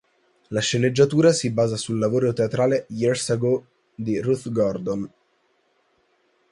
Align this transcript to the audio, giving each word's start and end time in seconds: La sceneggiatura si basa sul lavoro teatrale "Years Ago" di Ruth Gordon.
La 0.57 0.61
sceneggiatura 0.67 1.31
si 1.31 1.51
basa 1.51 1.77
sul 1.77 1.99
lavoro 1.99 2.33
teatrale 2.33 2.87
"Years 2.89 3.29
Ago" 3.29 3.67
di 3.93 4.19
Ruth 4.19 4.49
Gordon. 4.51 5.11